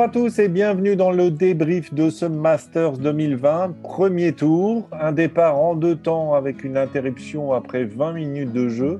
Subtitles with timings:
[0.00, 5.12] Bonjour à tous et bienvenue dans le débrief de ce Masters 2020, premier tour, un
[5.12, 8.98] départ en deux temps avec une interruption après 20 minutes de jeu,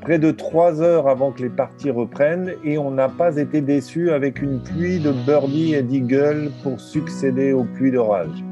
[0.00, 4.12] près de 3 heures avant que les parties reprennent et on n'a pas été déçu
[4.12, 8.42] avec une pluie de birdie et d'eagle pour succéder aux pluies d'orage.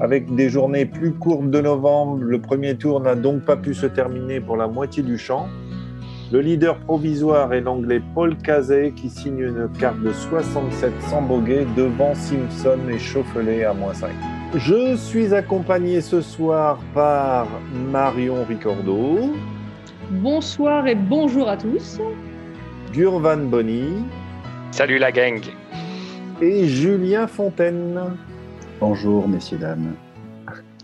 [0.00, 3.86] Avec des journées plus courtes de novembre, le premier tour n'a donc pas pu se
[3.86, 5.48] terminer pour la moitié du champ.
[6.32, 11.64] Le leader provisoire est l'anglais Paul Casey qui signe une carte de 67 sans bogey
[11.76, 14.10] devant Simpson et Chauffelet à moins 5.
[14.56, 17.46] Je suis accompagné ce soir par
[17.92, 19.34] Marion Ricordo.
[20.10, 22.00] Bonsoir et bonjour à tous.
[22.92, 24.04] Gurvan Bonny.
[24.72, 25.40] Salut la gang.
[26.42, 28.00] Et Julien Fontaine.
[28.80, 29.94] Bonjour, messieurs, dames.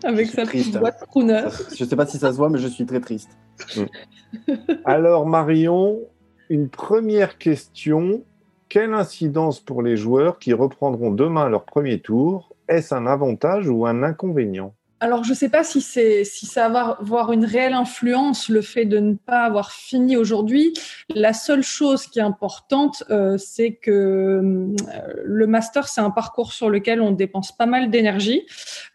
[0.05, 1.45] Avec sa petite voix crooner.
[1.77, 3.31] Je ne sais pas si ça se voit, mais je suis très triste.
[4.85, 6.01] Alors, Marion,
[6.49, 8.25] une première question.
[8.69, 12.55] Quelle incidence pour les joueurs qui reprendront demain leur premier tour?
[12.69, 14.75] Est-ce un avantage ou un inconvénient?
[15.03, 18.85] Alors, je ne sais pas si, si ça va avoir une réelle influence, le fait
[18.85, 20.75] de ne pas avoir fini aujourd'hui.
[21.13, 24.77] La seule chose qui est importante, euh, c'est que euh,
[25.25, 28.47] le master, c'est un parcours sur lequel on dépense pas mal d'énergie,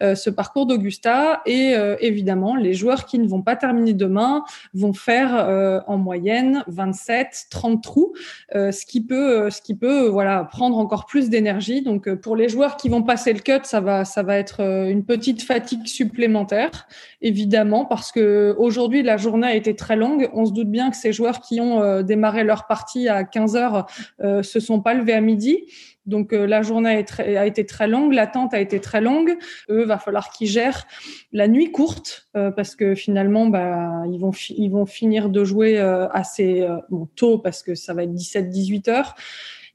[0.01, 1.41] euh, ce parcours d'Augusta.
[1.45, 7.47] Et évidemment, les joueurs qui ne vont pas terminer demain vont faire en moyenne 27,
[7.49, 8.13] 30 trous,
[8.53, 11.81] ce qui peut, ce qui peut voilà, prendre encore plus d'énergie.
[11.81, 15.03] Donc, pour les joueurs qui vont passer le cut, ça va, ça va être une
[15.03, 16.87] petite fatigue supplémentaire,
[17.21, 20.29] évidemment, parce que aujourd'hui la journée a été très longue.
[20.33, 23.55] On se doute bien que ces joueurs qui ont euh, démarré leur partie à 15
[23.55, 23.87] heures
[24.23, 25.65] euh, se sont pas levés à midi.
[26.05, 29.37] Donc euh, la journée a, été très longue, l'attente a été très longue.
[29.69, 30.85] Eux, va falloir qu'ils gèrent
[31.33, 35.79] la nuit courte euh, parce que finalement, bah, ils vont ils vont finir de jouer
[35.79, 36.67] assez
[37.15, 39.15] tôt parce que ça va être 17-18 heures.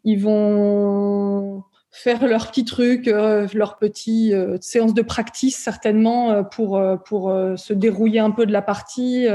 [0.04, 6.42] Ils vont faire leurs petits trucs, euh, leurs petites euh, séances de practice certainement euh,
[6.42, 9.26] pour pour se dérouiller un peu de la partie,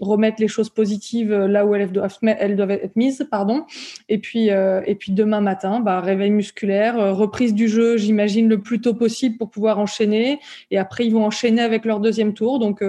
[0.00, 3.64] remettre les choses positives là où elles doivent, elles doivent être mises, pardon.
[4.08, 8.80] Et puis et puis demain matin, bah, réveil musculaire, reprise du jeu, j'imagine le plus
[8.80, 10.40] tôt possible pour pouvoir enchaîner.
[10.70, 12.82] Et après ils vont enchaîner avec leur deuxième tour, donc.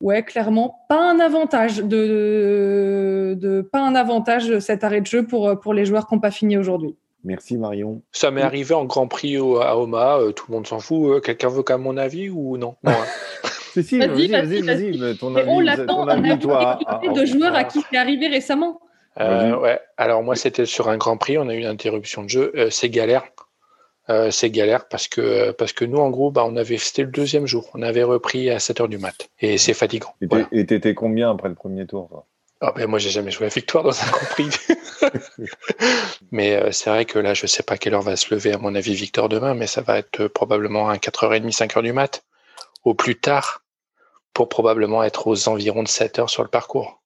[0.00, 5.60] Ouais, clairement, pas un avantage de, de, pas un avantage cet arrêt de jeu pour
[5.60, 6.96] pour les joueurs qui n'ont pas fini aujourd'hui.
[7.24, 8.02] Merci Marion.
[8.10, 11.10] Ça m'est arrivé en Grand Prix à Oma, euh, tout le monde s'en fout.
[11.10, 12.92] Euh, quelqu'un veut quand même mon avis ou non, hein.
[13.72, 15.16] Si, si, vas-y, vas-y, vas-y.
[15.16, 16.78] ton avis, on l'attend, on a toi.
[17.02, 18.82] de joueurs à qui c'est arrivé récemment.
[19.18, 19.80] Euh, ouais.
[19.96, 22.52] Alors moi, c'était sur un Grand Prix, on a eu une interruption de jeu.
[22.70, 23.24] c'est galère.
[24.30, 27.46] c'est galère parce que, parce que nous, en gros, bah, on avait, c'était le deuxième
[27.46, 27.70] jour.
[27.72, 29.30] On avait repris à 7h du mat.
[29.40, 30.12] Et c'est fatigant.
[30.52, 32.26] Et t'étais combien après le premier tour toi?
[32.64, 34.50] Ah ben moi, j'ai jamais joué à victoire dans un Grand Prix.
[36.30, 38.58] mais euh, c'est vrai que là, je sais pas quelle heure va se lever, à
[38.58, 42.24] mon avis, Victor demain, mais ça va être euh, probablement à 4h30, 5h du mat,
[42.84, 43.64] au plus tard,
[44.32, 47.02] pour probablement être aux environs de 7 heures sur le parcours.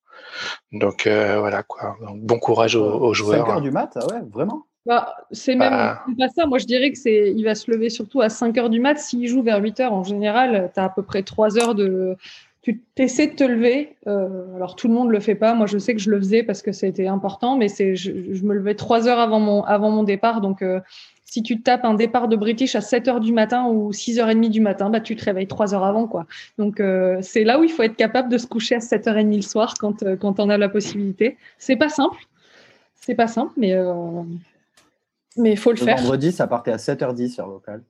[0.72, 1.97] Donc euh, voilà quoi.
[2.15, 3.47] bon courage aux, joueurs.
[3.47, 4.67] 5 h du mat, ah ouais, vraiment?
[4.84, 6.05] Bah, c'est même bah.
[6.19, 6.47] pas ça.
[6.47, 8.99] Moi, je dirais que c'est, il va se lever surtout à 5 heures du mat.
[8.99, 12.17] S'il joue vers 8 heures, en général, tu as à peu près 3 heures de,
[12.66, 13.97] tu essaies de te lever.
[14.09, 15.54] Euh, alors tout le monde le fait pas.
[15.54, 18.54] Moi, je sais que je le faisais parce que c'était important, mais c'est je, me
[18.54, 20.41] levais trois heures avant mon avant mon départ.
[20.41, 20.81] Donc euh,
[21.25, 24.60] si tu tapes un départ de British à 7 heures du matin ou 6h30 du
[24.60, 26.26] matin, bah tu te réveilles trois heures avant quoi.
[26.59, 29.43] Donc euh, c'est là où il faut être capable de se coucher à 7h30 le
[29.43, 31.37] soir quand quand on a la possibilité.
[31.59, 32.19] C'est pas simple.
[32.97, 33.75] C'est pas simple, mais
[35.37, 35.99] mais il faut le, faire.
[35.99, 37.84] Vendredi, ça partait à 7h10 sur local.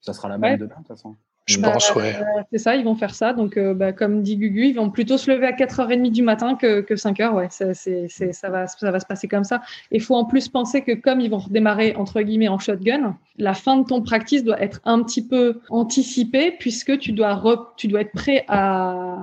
[0.00, 1.16] Ça sera la même demain de toute façon.
[1.50, 2.14] Je pense, ouais.
[2.16, 3.32] Euh, c'est ça, ils vont faire ça.
[3.32, 6.54] Donc, euh, bah, comme dit Gugu, ils vont plutôt se lever à 4h30 du matin
[6.54, 7.32] que, que 5h.
[7.32, 9.60] Ouais, c'est, c'est, ça, va, ça va se passer comme ça.
[9.90, 13.54] Il faut en plus penser que comme ils vont redémarrer, entre guillemets, en shotgun, la
[13.54, 18.02] fin de ton practice doit être un petit peu anticipée puisque tu dois, tu dois
[18.02, 19.16] être prêt à,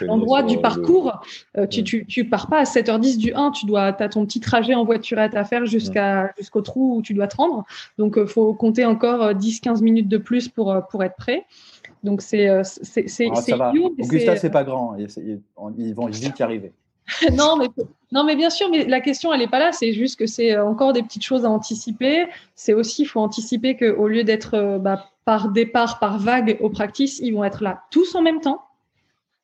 [0.00, 1.20] l'endroit du parcours.
[1.58, 4.40] Euh, tu, tu, tu, pars pas à 7h10 du 1, tu dois, as ton petit
[4.40, 7.64] trajet en voiturette à faire jusqu'à, jusqu'au trou où tu dois te rendre.
[7.98, 11.44] Donc, il faut compter encore 10-15 minutes de plus pour, pour être prêt.
[12.02, 16.72] Donc c'est euh, c'est ah, Augusta c'est pas grand, ils, vont vite y arriver.
[17.32, 17.66] non mais
[18.12, 19.72] non mais bien sûr, mais la question elle est pas là.
[19.72, 22.26] C'est juste que c'est euh, encore des petites choses à anticiper.
[22.54, 26.56] C'est aussi il faut anticiper que au lieu d'être euh, bah, par départ par vague
[26.60, 28.62] au practice, ils vont être là tous en même temps.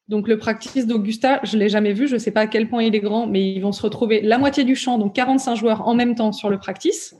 [0.08, 2.94] Donc le practice d'Augusta, je l'ai jamais vu, je sais pas à quel point il
[2.94, 5.94] est grand, mais ils vont se retrouver la moitié du champ, donc 45 joueurs en
[5.94, 7.16] même temps sur le practice.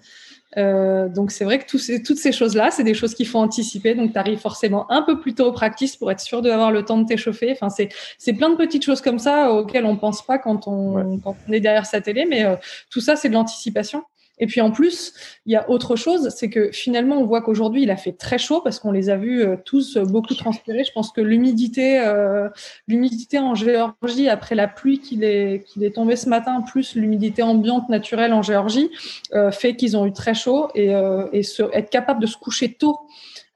[0.56, 3.94] Euh, donc c'est vrai que toutes ces choses-là, c'est des choses qu'il faut anticiper.
[3.94, 6.84] Donc tu arrives forcément un peu plus tôt au practice pour être sûr d'avoir le
[6.84, 7.52] temps de t'échauffer.
[7.52, 11.36] Enfin, c'est plein de petites choses comme ça auxquelles on pense pas quand on, quand
[11.48, 12.56] on est derrière sa télé, mais euh,
[12.90, 14.02] tout ça c'est de l'anticipation.
[14.38, 15.12] Et puis en plus,
[15.46, 18.38] il y a autre chose, c'est que finalement, on voit qu'aujourd'hui, il a fait très
[18.38, 20.84] chaud parce qu'on les a vus euh, tous beaucoup transpirer.
[20.84, 22.48] Je pense que l'humidité, euh,
[22.86, 27.42] l'humidité en Géorgie après la pluie qu'il est, qu'il est tombé ce matin, plus l'humidité
[27.42, 28.90] ambiante naturelle en Géorgie,
[29.32, 30.90] euh, fait qu'ils ont eu très chaud et,
[31.32, 31.42] et
[31.72, 32.98] être capable de se coucher tôt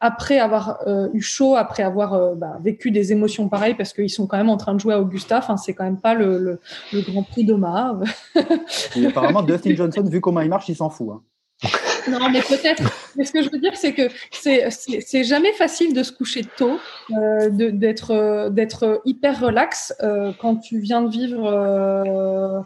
[0.01, 4.11] après avoir euh, eu chaud, après avoir euh, bah, vécu des émotions pareilles, parce qu'ils
[4.11, 5.39] sont quand même en train de jouer à Augusta.
[5.39, 6.59] Enfin, c'est quand même pas le,
[6.93, 8.01] le, Grand Prix d'Omaha.
[9.07, 11.11] apparemment, Dustin Johnson, vu comment il marche, il s'en fout.
[11.13, 11.23] Hein.
[12.11, 12.83] Non, mais peut-être.
[13.15, 16.79] Mais ce que je veux dire, c'est que c'est jamais facile de se coucher tôt,
[17.11, 19.95] euh, d'être d'être hyper relax
[20.41, 22.65] quand tu viens de vivre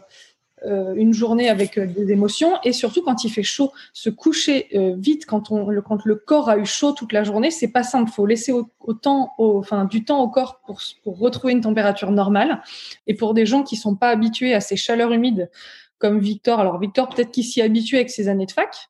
[0.95, 4.95] une journée avec euh, des émotions et surtout quand il fait chaud, se coucher euh,
[4.97, 8.11] vite quand, le, corps a eu chaud toute la journée, c'est pas simple.
[8.11, 10.79] Faut laisser autant, enfin, du temps au corps pour,
[11.19, 12.61] retrouver une température normale.
[13.07, 15.49] Et pour des gens qui sont pas habitués à ces chaleurs humides
[15.97, 18.89] comme Victor, alors Victor peut-être qu'il s'y est habitué avec ses années de fac,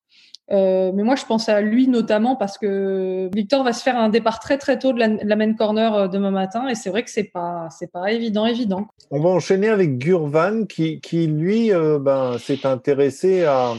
[0.52, 4.10] euh, mais moi, je pense à lui notamment parce que Victor va se faire un
[4.10, 7.10] départ très très tôt de la, main corner euh, demain matin et c'est vrai que
[7.10, 8.88] c'est pas c'est pas évident évident.
[9.10, 13.74] On va enchaîner avec Gurvan qui, qui lui euh, ben, s'est intéressé à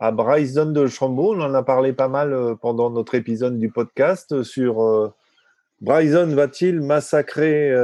[0.00, 1.34] à Bryson de Chambaud.
[1.34, 5.12] On en a parlé pas mal pendant notre épisode du podcast sur
[5.80, 7.74] Bryson va-t-il massacrer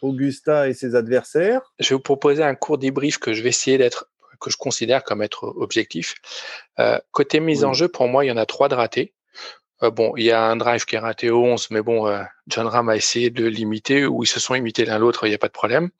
[0.00, 1.60] Augusta et ses adversaires?
[1.78, 4.11] Je vais vous proposer un court débrief que je vais essayer d'être
[4.42, 6.14] que je considère comme être objectif.
[6.78, 9.14] Euh, côté mise en jeu, pour moi, il y en a trois de ratés.
[9.82, 12.22] Euh, bon, il y a un drive qui est raté au 11, mais bon, euh,
[12.48, 15.34] John Ram a essayé de limiter, ou ils se sont imités l'un l'autre, il n'y
[15.34, 15.90] a pas de problème.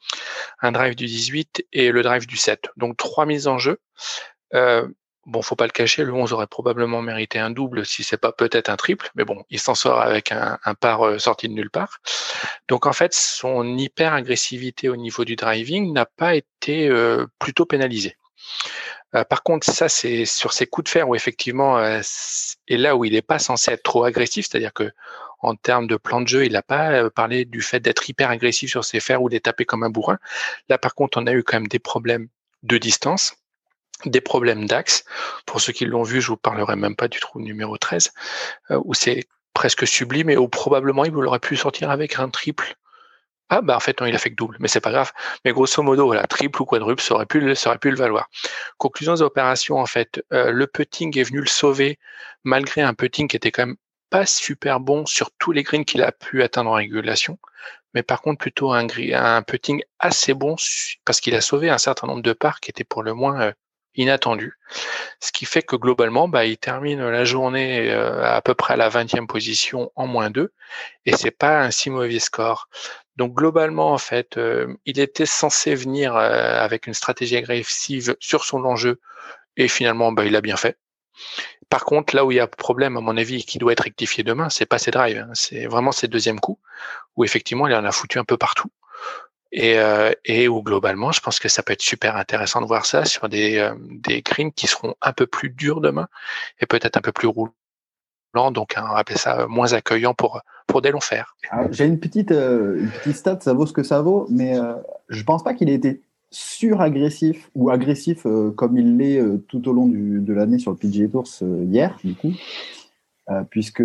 [0.60, 2.70] Un drive du 18 et le drive du 7.
[2.76, 3.80] Donc trois mises en jeu.
[5.24, 8.32] Bon, faut pas le cacher, le 11 aurait probablement mérité un double si c'est pas
[8.32, 11.70] peut-être un triple, mais bon, il s'en sort avec un, un par sorti de nulle
[11.70, 12.00] part.
[12.66, 16.90] Donc en fait, son hyper agressivité au niveau du driving n'a pas été
[17.38, 18.16] plutôt pénalisée.
[19.14, 22.00] Euh, par contre, ça, c'est sur ces coups de fer où effectivement, euh,
[22.68, 24.90] et là où il n'est pas censé être trop agressif, c'est-à-dire que
[25.40, 28.30] en termes de plan de jeu, il n'a pas euh, parlé du fait d'être hyper
[28.30, 30.18] agressif sur ses fers ou de les taper comme un bourrin.
[30.68, 32.28] Là, par contre, on a eu quand même des problèmes
[32.62, 33.34] de distance,
[34.06, 35.04] des problèmes d'axe.
[35.46, 38.12] Pour ceux qui l'ont vu, je vous parlerai même pas du trou numéro 13,
[38.70, 42.76] où c'est presque sublime et où probablement il aurait pu sortir avec un triple
[43.52, 45.12] ah bah en fait non, il a fait que double, mais c'est pas grave.
[45.44, 48.28] Mais grosso modo, voilà, triple ou quadruple, ça aurait pu, ça aurait pu le valoir.
[48.78, 51.98] Conclusion des opérations, en fait, euh, le putting est venu le sauver
[52.44, 53.76] malgré un putting qui était quand même
[54.10, 57.38] pas super bon sur tous les greens qu'il a pu atteindre en régulation,
[57.94, 60.56] mais par contre plutôt un, un putting assez bon
[61.04, 63.52] parce qu'il a sauvé un certain nombre de parts qui étaient pour le moins
[63.94, 64.54] inattendus.
[65.20, 68.76] Ce qui fait que globalement, bah, il termine la journée euh, à peu près à
[68.76, 70.52] la 20e position en moins 2,
[71.06, 72.68] et c'est pas un si mauvais score.
[73.16, 78.44] Donc globalement, en fait, euh, il était censé venir euh, avec une stratégie agressive sur
[78.44, 79.00] son enjeu
[79.56, 80.78] et finalement, bah, il a bien fait.
[81.68, 84.24] Par contre, là où il y a problème, à mon avis, qui doit être rectifié
[84.24, 85.30] demain, c'est pas ses drives, hein.
[85.34, 86.60] c'est vraiment ses deuxièmes coups
[87.16, 88.70] où effectivement, il en a foutu un peu partout.
[89.52, 92.86] Et, euh, et où globalement, je pense que ça peut être super intéressant de voir
[92.86, 96.08] ça sur des, des greens qui seront un peu plus durs demain
[96.60, 97.52] et peut-être un peu plus roulants
[98.34, 101.36] donc hein, on va appeler ça euh, moins accueillant pour, pour des longs fers.
[101.70, 104.74] J'ai une petite, euh, une petite stat, ça vaut ce que ça vaut, mais euh,
[105.08, 106.00] je pense pas qu'il ait été
[106.30, 108.26] sur-agressif ou agressif
[108.56, 111.28] comme il l'est tout au long de l'année sur le PGA Tours
[111.70, 112.32] hier, du coup.
[113.50, 113.84] Puisque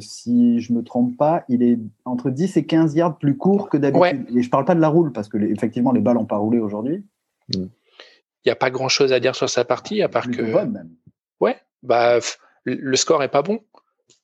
[0.00, 3.76] si je me trompe pas, il est entre 10 et 15 yards plus court que
[3.76, 4.26] d'habitude.
[4.36, 6.58] Et je parle pas de la roule, parce que effectivement les balles n'ont pas roulé
[6.58, 7.04] aujourd'hui.
[7.54, 7.68] Il
[8.46, 10.42] n'y a pas grand chose à dire sur sa partie, à part que.
[10.42, 10.90] même.
[11.40, 12.18] Ouais, bah
[12.64, 13.60] le score est pas bon,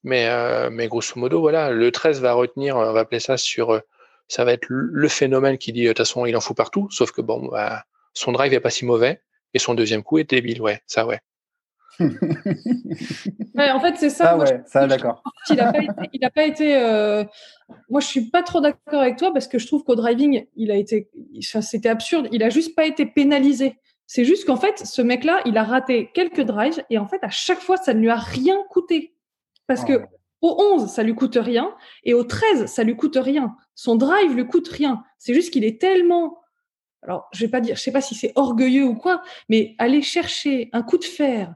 [0.02, 3.70] mais, euh, mais grosso modo, voilà, le 13 va retenir, on va appeler ça sur,
[3.70, 3.80] euh,
[4.28, 7.10] ça va être le phénomène qui dit, de toute façon, il en fout partout, sauf
[7.12, 7.84] que bon, bah,
[8.14, 9.22] son drive est pas si mauvais,
[9.54, 11.20] et son deuxième coup est débile, ouais, ça, ouais.
[12.00, 14.30] ouais, en fait, c'est ça.
[14.33, 15.23] Ah ouais, ça, d'accord.
[15.50, 15.92] Il n'a pas été.
[16.12, 17.25] Il a pas été euh...
[17.88, 20.71] Moi, je suis pas trop d'accord avec toi parce que je trouve qu'au driving, il
[20.71, 21.11] a été.
[21.40, 22.28] C'était absurde.
[22.33, 23.78] Il a juste pas été pénalisé.
[24.07, 27.30] C'est juste qu'en fait, ce mec-là, il a raté quelques drives et en fait, à
[27.30, 29.14] chaque fois, ça ne lui a rien coûté.
[29.66, 30.00] Parce que
[30.40, 33.54] au 11, ça lui coûte rien et au 13, ça lui coûte rien.
[33.75, 35.02] Son drive lui coûte rien.
[35.18, 36.38] C'est juste qu'il est tellement
[37.02, 40.02] alors, je vais pas dire, je sais pas si c'est orgueilleux ou quoi, mais aller
[40.02, 41.54] chercher un coup de fer,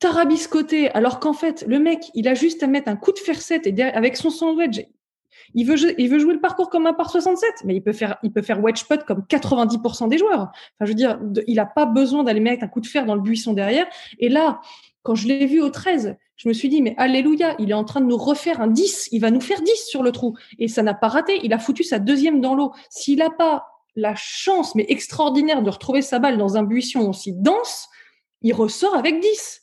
[0.00, 3.40] tarabiscoter, alors qu'en fait, le mec, il a juste à mettre un coup de fer
[3.40, 4.80] 7 et avec son sandwich,
[5.54, 8.42] il veut, jouer le parcours comme un par 67, mais il peut faire, il peut
[8.42, 10.50] faire wedge putt comme 90% des joueurs.
[10.52, 13.14] Enfin, je veux dire, il n'a pas besoin d'aller mettre un coup de fer dans
[13.14, 13.86] le buisson derrière.
[14.18, 14.60] Et là,
[15.02, 17.84] quand je l'ai vu au 13, je me suis dit, mais alléluia, il est en
[17.84, 19.08] train de nous refaire un 10.
[19.12, 20.36] Il va nous faire 10 sur le trou.
[20.58, 21.40] Et ça n'a pas raté.
[21.42, 22.72] Il a foutu sa deuxième dans l'eau.
[22.88, 23.66] S'il n'a pas
[23.96, 27.88] la chance, mais extraordinaire, de retrouver sa balle dans un buisson aussi dense,
[28.42, 29.59] il ressort avec 10.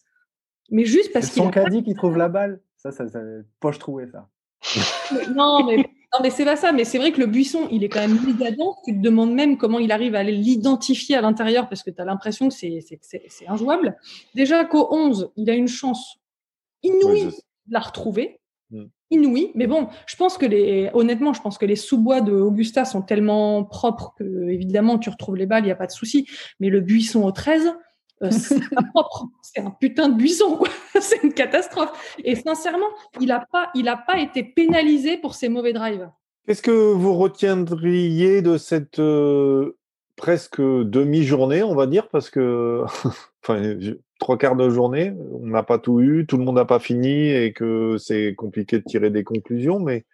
[0.70, 1.44] Mais juste parce qu'il.
[1.44, 2.62] Son caddie qui trouve la balle.
[2.78, 3.20] Ça, ça, ça
[3.60, 4.30] poche trouvé, ça.
[5.36, 6.72] non, mais, non, mais c'est pas ça.
[6.72, 8.52] Mais c'est vrai que le buisson, il est quand même méga
[8.86, 12.06] Tu te demandes même comment il arrive à l'identifier à l'intérieur parce que tu as
[12.06, 13.98] l'impression que c'est injouable.
[14.36, 16.18] Déjà qu'au 11, il a une chance
[16.84, 18.40] inouïe de la retrouver.
[18.70, 18.86] Hmm.
[19.10, 19.52] Inouïe.
[19.56, 23.02] Mais bon, je pense que les, honnêtement, je pense que les sous-bois de Augusta sont
[23.02, 26.28] tellement propres que, évidemment, tu retrouves les balles, il n'y a pas de souci.
[26.60, 27.74] Mais le buisson au 13,
[28.24, 28.30] euh,
[29.42, 30.60] c'est un putain de buisson,
[31.00, 32.16] c'est une catastrophe.
[32.24, 36.10] Et sincèrement, il n'a pas, il pas été pénalisé pour ses mauvais drives.
[36.46, 39.78] Qu'est-ce que vous retiendriez de cette euh,
[40.16, 42.84] presque demi-journée, on va dire, parce que
[43.44, 43.78] enfin,
[44.20, 47.30] trois quarts de journée, on n'a pas tout eu, tout le monde n'a pas fini
[47.30, 50.06] et que c'est compliqué de tirer des conclusions, mais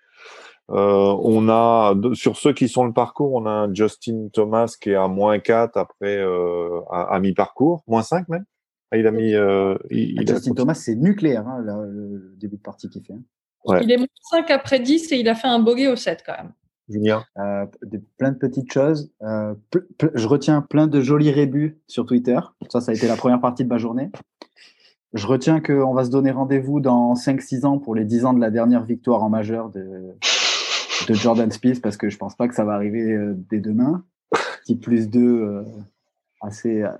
[0.71, 4.91] euh, on a, sur ceux qui sont le parcours, on a un Justin Thomas qui
[4.91, 8.45] est à moins 4 après, euh, à, mi-parcours, moins 5 même.
[8.91, 9.33] Ah, il a mis.
[9.33, 13.13] Euh, il, Justin Thomas, c'est nucléaire, hein, le, début de partie qu'il fait.
[13.13, 13.79] Hein.
[13.81, 16.37] Il est moins 5 après 10 et il a fait un bogey au 7 quand
[16.37, 16.53] même.
[16.89, 17.65] Julien euh,
[18.17, 19.11] Plein de petites choses.
[19.21, 19.55] Euh,
[20.13, 22.39] je retiens plein de jolis rébus sur Twitter.
[22.69, 24.11] Ça, ça a été la première partie de ma journée.
[25.13, 28.41] Je retiens qu'on va se donner rendez-vous dans 5-6 ans pour les 10 ans de
[28.41, 30.15] la dernière victoire en majeur de,
[31.07, 34.03] de Jordan Spieth parce que je pense pas que ça va arriver euh, dès demain.
[34.61, 35.63] Petit plus 2 euh,
[36.41, 36.91] assez euh,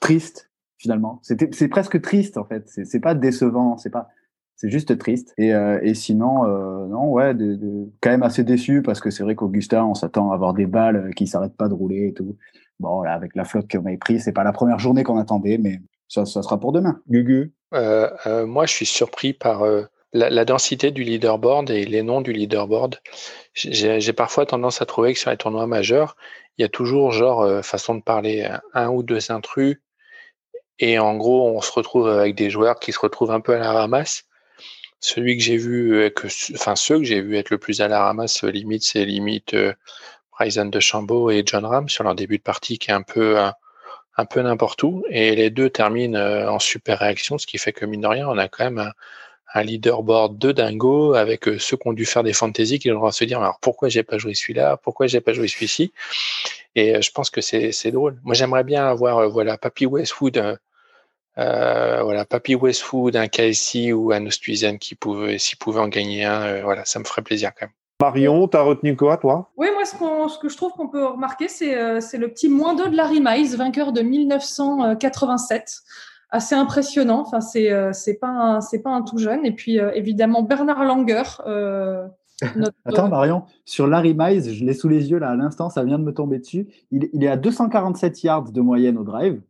[0.00, 1.20] triste finalement.
[1.22, 2.68] C'est presque triste en fait.
[2.68, 3.78] C'est pas décevant.
[3.78, 4.08] C'est pas.
[4.56, 5.34] C'est juste triste.
[5.36, 6.44] Et, et sinon,
[6.86, 10.34] non, ouais, de, quand même assez déçu parce que c'est vrai qu'Augustin, on s'attend à
[10.34, 12.38] avoir des balles qui s'arrêtent pas de rouler et tout.
[12.80, 15.58] Bon, là, avec la flotte qu'on a pris, c'est pas la première journée qu'on attendait,
[15.58, 17.02] mais ça, ça sera pour demain.
[17.10, 17.52] Gugu.
[17.72, 19.62] moi, je suis surpris par
[20.16, 23.00] la, densité du leaderboard et les noms du leaderboard.
[23.54, 26.16] J'ai parfois tendance à trouver que sur les tournois majeurs,
[26.58, 29.78] il y a toujours genre euh, façon de parler un ou deux intrus
[30.78, 33.58] et en gros on se retrouve avec des joueurs qui se retrouvent un peu à
[33.58, 34.24] la ramasse.
[35.00, 36.10] Celui que j'ai vu, euh,
[36.54, 39.54] enfin ceux que j'ai vu être le plus à la ramasse, euh, limite c'est limite
[39.54, 39.74] euh,
[40.32, 43.38] Bryson de Chambaud et John Ram sur leur début de partie qui est un peu
[43.38, 46.18] un, peu n'importe où et les deux terminent
[46.48, 48.92] en super réaction, ce qui fait que mine de rien on a quand même un,
[49.54, 53.10] un leaderboard de dingo avec euh, ceux qui ont dû faire des fantaisies qui vont
[53.10, 55.92] se dire alors pourquoi j'ai pas joué celui-là, pourquoi j'ai pas joué celui-ci?
[56.74, 58.18] Et euh, je pense que c'est drôle.
[58.22, 60.58] Moi j'aimerais bien avoir euh, voilà Papy Westwood,
[61.36, 66.62] voilà Papy Westwood, un KSI ou un Ostuizen qui pouvait s'il pouvait en gagner un,
[66.62, 67.74] voilà ça me ferait plaisir quand même.
[67.98, 69.50] Marion, t'as retenu quoi, toi?
[69.56, 72.90] Oui, moi, ce, ce, que je trouve qu'on peut remarquer, c'est le petit moins 2
[72.90, 75.82] de Larry Mize, vainqueur de 1987
[76.30, 77.20] assez impressionnant.
[77.20, 79.44] Enfin, c'est euh, c'est pas c'est pas un tout jeune.
[79.44, 81.22] Et puis euh, évidemment Bernard Langer.
[82.42, 85.84] Euh, Attends Marion, sur Larry Mize, je l'ai sous les yeux là à l'instant, ça
[85.84, 86.68] vient de me tomber dessus.
[86.90, 89.40] Il, il, est à 247 yards de moyenne au drive.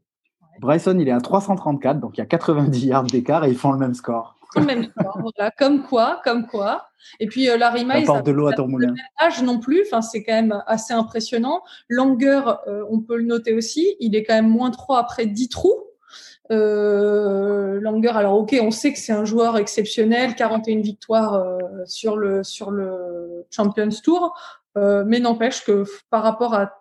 [0.61, 3.73] Bryson, il est à 334, donc il y a 90 yards d'écart et ils font
[3.73, 4.37] le même score.
[4.55, 5.51] Le même score, voilà.
[5.59, 6.87] Comme quoi, comme quoi.
[7.19, 8.95] Et puis Larry Mize, de l'eau à ton moulin.
[9.21, 9.83] Âge non plus.
[9.85, 11.63] Enfin, c'est quand même assez impressionnant.
[11.89, 12.41] Langer,
[12.89, 13.97] on peut le noter aussi.
[13.99, 15.86] Il est quand même moins 3 après 10 trous.
[16.53, 22.17] Euh, Langer, alors ok, on sait que c'est un joueur exceptionnel, 41 victoires euh, sur
[22.17, 24.35] le sur le Champions Tour,
[24.77, 26.73] euh, mais n'empêche que par rapport à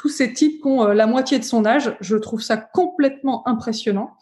[0.00, 3.46] tous ces types qui ont euh, la moitié de son âge, je trouve ça complètement
[3.46, 4.16] impressionnant.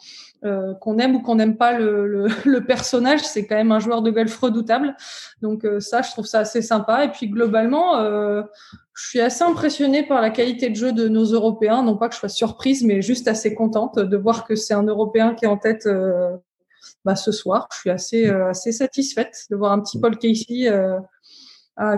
[0.45, 3.80] Euh, qu'on aime ou qu'on n'aime pas le, le, le personnage, c'est quand même un
[3.80, 4.97] joueur de golf redoutable.
[5.42, 7.04] Donc euh, ça, je trouve ça assez sympa.
[7.04, 7.97] Et puis globalement,
[8.98, 11.82] je suis assez impressionnée par la qualité de jeu de nos Européens.
[11.84, 14.82] Non pas que je sois surprise, mais juste assez contente de voir que c'est un
[14.82, 16.36] Européen qui est en tête euh,
[17.04, 17.68] bah, ce soir.
[17.72, 20.68] Je suis assez assez satisfaite de voir un petit Paul Casey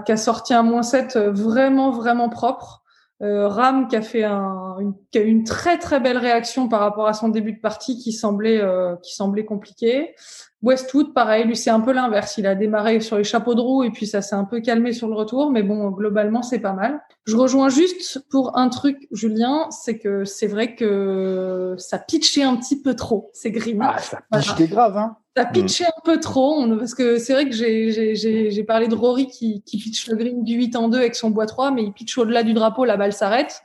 [0.04, 2.83] qui a sorti un moins 7 vraiment vraiment propre.
[3.23, 6.81] Euh, Ram qui a fait un, une, qui a une très très belle réaction par
[6.81, 10.15] rapport à son début de partie qui semblait euh, qui semblait compliqué.
[10.62, 12.39] Westwood, pareil, lui c'est un peu l'inverse.
[12.39, 14.95] Il a démarré sur les chapeaux de roue et puis ça s'est un peu calmé
[14.95, 17.00] sur le retour, mais bon globalement c'est pas mal.
[17.27, 22.57] Je rejoins juste pour un truc, Julien, c'est que c'est vrai que ça pitchait un
[22.57, 23.81] petit peu trop ces greens.
[23.83, 25.17] Ah ça pitchait grave, hein.
[25.41, 29.63] Ça pitché un peu trop, parce que c'est vrai que j'ai parlé de Rory qui,
[29.63, 32.19] qui pitch le green du 8 en 2 avec son bois 3, mais il pitch
[32.19, 33.63] au-delà du drapeau, la balle s'arrête.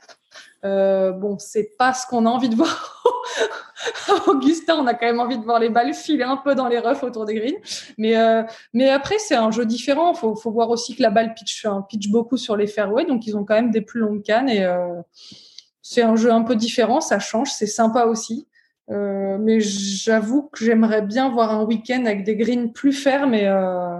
[0.64, 3.04] Euh, bon, c'est pas ce qu'on a envie de voir.
[4.26, 6.78] Augustin, on a quand même envie de voir les balles filer un peu dans les
[6.78, 7.56] roughs autour des greens.
[7.98, 8.42] Mais, euh,
[8.72, 10.12] mais après, c'est un jeu différent.
[10.12, 13.26] Il faut, faut, voir aussi que la balle pitch, pitch beaucoup sur les fairways, donc
[13.26, 14.48] ils ont quand même des plus longues cannes.
[14.48, 15.00] Et euh,
[15.82, 18.48] c'est un jeu un peu différent, ça change, c'est sympa aussi.
[18.90, 23.46] Euh, mais j'avoue que j'aimerais bien voir un week-end avec des greens plus fermes et,
[23.46, 23.98] euh,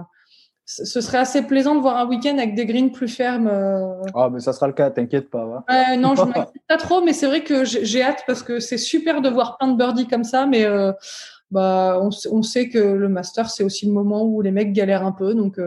[0.65, 3.47] ce serait assez plaisant de voir un week-end avec des greens plus fermes.
[3.47, 4.01] euh.
[4.13, 5.45] Ah, mais ça sera le cas, t'inquiète pas.
[5.45, 5.65] va.
[5.69, 8.77] Ouais, non, je m'inquiète pas trop, mais c'est vrai que j'ai hâte parce que c'est
[8.77, 10.65] super de voir plein de birdies comme ça, mais
[11.51, 15.13] bah, on, sait que le Master, c'est aussi le moment où les mecs galèrent un
[15.13, 15.57] peu, donc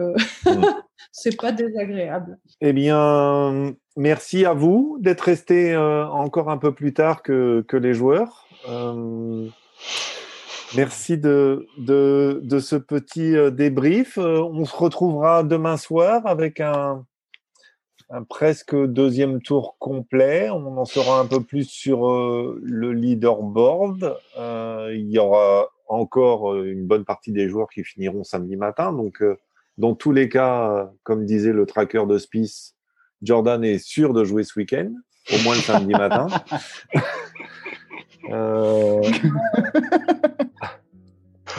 [1.11, 2.37] c'est pas désagréable.
[2.61, 7.77] Eh bien, merci à vous d'être restés euh, encore un peu plus tard que, que
[7.77, 8.47] les joueurs.
[8.67, 9.47] Euh,
[10.75, 14.17] merci de, ce petit euh, débrief.
[14.17, 17.05] Euh, on se retrouvera demain soir avec un,
[18.29, 20.49] presque deuxième tour complet.
[20.49, 22.01] On en saura un peu plus sur
[22.61, 24.17] le leaderboard.
[24.37, 28.91] Il y aura encore une bonne partie des joueurs qui finiront samedi matin.
[28.91, 29.23] Donc,
[29.77, 32.75] dans tous les cas, comme disait le tracker de Spice,
[33.21, 34.91] Jordan est sûr de jouer ce week-end,
[35.33, 36.27] au moins le samedi matin.
[38.29, 39.01] Euh,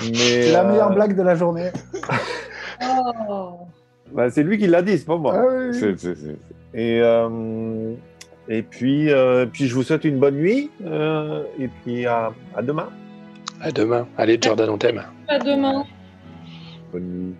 [0.02, 1.71] mais, C'est la meilleure euh, blague de la journée.
[3.28, 3.61] Oh.
[4.11, 5.35] bah, c'est lui qui l'a dit, c'est pas moi.
[5.37, 5.75] Ah oui, oui.
[5.78, 6.37] C'est- c'est- c'est-
[6.75, 7.95] Et, euh,
[8.49, 10.69] et puis, euh, puis, je vous souhaite une bonne nuit.
[10.85, 12.88] euh, et puis, à, à demain.
[13.61, 14.09] À demain.
[14.19, 15.02] Allez, Jordan, on t'aime.
[15.28, 15.85] À demain.
[16.92, 17.35] Bonne nuit.